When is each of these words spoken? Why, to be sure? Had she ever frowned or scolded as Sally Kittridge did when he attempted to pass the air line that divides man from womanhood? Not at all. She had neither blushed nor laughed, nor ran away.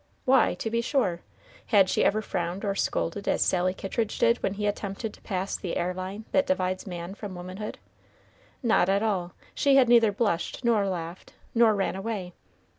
Why, 0.25 0.55
to 0.55 0.71
be 0.71 0.81
sure? 0.81 1.21
Had 1.67 1.87
she 1.87 2.03
ever 2.03 2.23
frowned 2.23 2.65
or 2.65 2.73
scolded 2.73 3.27
as 3.27 3.43
Sally 3.43 3.75
Kittridge 3.75 4.17
did 4.17 4.41
when 4.41 4.55
he 4.55 4.65
attempted 4.65 5.13
to 5.13 5.21
pass 5.21 5.55
the 5.55 5.77
air 5.77 5.93
line 5.93 6.25
that 6.31 6.47
divides 6.47 6.87
man 6.87 7.13
from 7.13 7.35
womanhood? 7.35 7.77
Not 8.63 8.89
at 8.89 9.03
all. 9.03 9.33
She 9.53 9.75
had 9.75 9.87
neither 9.87 10.11
blushed 10.11 10.65
nor 10.65 10.87
laughed, 10.87 11.33
nor 11.53 11.75
ran 11.75 11.95
away. 11.95 12.33